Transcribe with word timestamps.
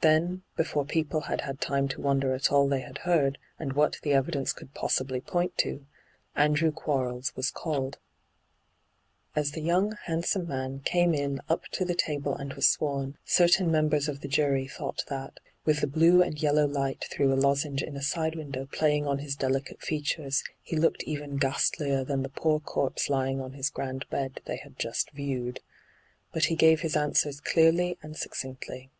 Then, 0.00 0.42
before 0.56 0.86
people 0.86 1.20
had 1.28 1.42
had 1.42 1.60
time 1.60 1.86
to 1.88 2.00
wonder 2.00 2.32
at 2.32 2.50
all 2.50 2.66
they 2.66 2.80
had 2.80 2.96
heard, 3.04 3.36
and 3.58 3.74
what 3.74 3.98
the 4.00 4.14
evidence 4.14 4.54
could 4.54 4.72
possibly 4.72 5.20
point 5.20 5.58
to,' 5.58 5.84
Andrew 6.44 6.72
Quarles' 6.72 7.36
was 7.36 7.50
called. 7.50 7.98
hyGoo^lc 9.36 9.36
ENTRAPPED 9.36 9.36
67 9.36 9.42
As 9.42 9.52
the 9.52 9.60
young, 9.60 9.96
handsome 10.06 10.48
man 10.48 10.80
came 10.80 11.12
in 11.12 11.42
up 11.50 11.64
to 11.72 11.84
the 11.84 11.94
table 11.94 12.34
and 12.34 12.54
was 12.54 12.66
sworn, 12.70 13.18
certain 13.26 13.70
members 13.70 14.08
of 14.08 14.22
the 14.22 14.28
jury 14.28 14.66
thought 14.66 15.04
that, 15.10 15.40
with 15.66 15.82
the 15.82 15.86
blue 15.86 16.22
and 16.22 16.40
yellow 16.42 16.66
light 16.66 17.04
through 17.10 17.30
a 17.30 17.36
lozenge 17.36 17.82
in 17.82 17.96
a 17.96 18.02
side 18.02 18.34
window 18.34 18.66
playing 18.72 19.06
on 19.06 19.18
his 19.18 19.36
delicate 19.36 19.82
features, 19.82 20.42
he 20.62 20.74
looked 20.78 21.02
even 21.04 21.36
ghastlier 21.36 22.02
than 22.02 22.22
the 22.22 22.30
poor 22.30 22.60
corpse 22.60 23.10
lying 23.10 23.42
on 23.42 23.52
his 23.52 23.68
grand 23.68 24.06
bed 24.08 24.40
they 24.46 24.56
had 24.56 24.78
just 24.78 25.10
'viewed.' 25.10 25.60
But 26.32 26.44
he 26.46 26.56
gave 26.56 26.80
his 26.80 26.96
answers 26.96 27.42
clearly 27.42 27.98
and 28.02 28.16
succinctly. 28.16 28.90